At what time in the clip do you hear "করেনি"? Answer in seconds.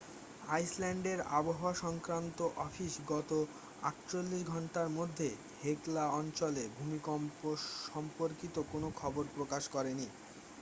9.67-10.07